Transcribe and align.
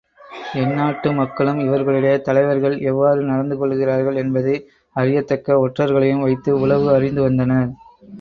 எந்நாட்டு 0.53 1.09
மக்களும் 1.13 1.59
இவர்களுடைய 1.59 2.13
தலைவர்கள் 2.21 2.75
எவ்வாறு 2.81 3.21
நடந்து 3.21 3.55
கொள்ளுகிறார்கள் 3.57 4.15
என்பதை 4.15 4.55
அறியத்தக்க 4.95 5.59
ஒற்றர்களையும் 5.59 6.19
வைத்து 6.19 6.53
உளவு 6.59 6.89
அறிந்து 6.95 7.21
வந்தனர். 7.21 7.69